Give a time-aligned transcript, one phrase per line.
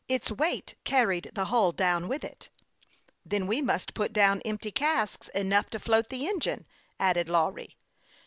[0.09, 2.49] Its weight carried the hull down with it.""
[3.23, 6.65] Then we must put down empty casks enough to float the engine,''
[6.99, 7.77] added Lawry.